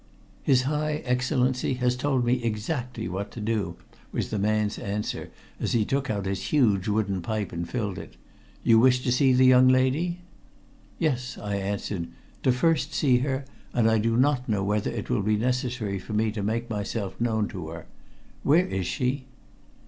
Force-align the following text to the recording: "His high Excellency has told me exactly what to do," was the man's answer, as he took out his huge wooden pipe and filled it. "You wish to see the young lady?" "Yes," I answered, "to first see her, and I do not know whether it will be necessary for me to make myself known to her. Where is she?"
"His 0.41 0.63
high 0.63 1.03
Excellency 1.05 1.75
has 1.75 1.95
told 1.95 2.25
me 2.25 2.43
exactly 2.43 3.07
what 3.07 3.29
to 3.33 3.39
do," 3.39 3.75
was 4.11 4.31
the 4.31 4.39
man's 4.39 4.79
answer, 4.79 5.29
as 5.59 5.73
he 5.73 5.85
took 5.85 6.09
out 6.09 6.25
his 6.25 6.45
huge 6.45 6.87
wooden 6.87 7.21
pipe 7.21 7.51
and 7.51 7.69
filled 7.69 7.99
it. 7.99 8.15
"You 8.63 8.79
wish 8.79 9.03
to 9.03 9.11
see 9.11 9.31
the 9.31 9.45
young 9.45 9.67
lady?" 9.67 10.21
"Yes," 10.97 11.37
I 11.37 11.57
answered, 11.57 12.07
"to 12.41 12.51
first 12.51 12.95
see 12.95 13.19
her, 13.19 13.45
and 13.75 13.87
I 13.91 13.99
do 13.99 14.17
not 14.17 14.49
know 14.49 14.63
whether 14.63 14.89
it 14.89 15.11
will 15.11 15.21
be 15.21 15.37
necessary 15.37 15.99
for 15.99 16.13
me 16.13 16.31
to 16.31 16.41
make 16.41 16.67
myself 16.67 17.21
known 17.21 17.47
to 17.49 17.67
her. 17.67 17.85
Where 18.41 18.65
is 18.65 18.87
she?" 18.87 19.27